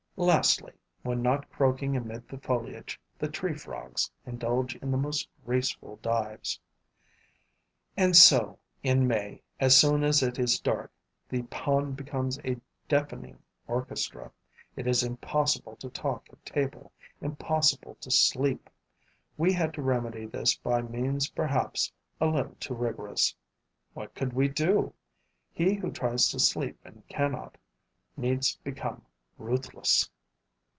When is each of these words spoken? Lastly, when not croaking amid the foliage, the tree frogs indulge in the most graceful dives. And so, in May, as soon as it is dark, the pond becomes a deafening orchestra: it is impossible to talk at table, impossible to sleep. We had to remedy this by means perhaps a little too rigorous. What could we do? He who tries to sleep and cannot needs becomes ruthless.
Lastly, 0.17 0.73
when 1.01 1.23
not 1.23 1.49
croaking 1.49 1.97
amid 1.97 2.27
the 2.27 2.37
foliage, 2.37 2.99
the 3.17 3.27
tree 3.27 3.55
frogs 3.55 4.11
indulge 4.23 4.75
in 4.75 4.91
the 4.91 4.97
most 4.97 5.27
graceful 5.43 5.95
dives. 6.03 6.59
And 7.97 8.15
so, 8.15 8.59
in 8.83 9.07
May, 9.07 9.41
as 9.59 9.75
soon 9.75 10.03
as 10.03 10.21
it 10.21 10.37
is 10.37 10.59
dark, 10.59 10.91
the 11.27 11.41
pond 11.43 11.95
becomes 11.97 12.37
a 12.45 12.57
deafening 12.87 13.41
orchestra: 13.65 14.31
it 14.75 14.85
is 14.85 15.01
impossible 15.01 15.75
to 15.77 15.89
talk 15.89 16.27
at 16.31 16.45
table, 16.45 16.91
impossible 17.19 17.95
to 18.01 18.11
sleep. 18.11 18.69
We 19.37 19.51
had 19.51 19.73
to 19.73 19.81
remedy 19.81 20.27
this 20.27 20.55
by 20.55 20.83
means 20.83 21.31
perhaps 21.31 21.91
a 22.19 22.27
little 22.27 22.55
too 22.59 22.75
rigorous. 22.75 23.35
What 23.95 24.13
could 24.13 24.33
we 24.33 24.49
do? 24.49 24.93
He 25.51 25.73
who 25.73 25.91
tries 25.91 26.29
to 26.29 26.37
sleep 26.39 26.77
and 26.85 27.07
cannot 27.07 27.57
needs 28.15 28.55
becomes 28.57 29.01
ruthless. 29.39 30.07